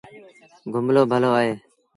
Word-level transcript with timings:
گملو 0.73 1.01
ڀلو 1.11 1.31
اهي۔ 1.39 1.51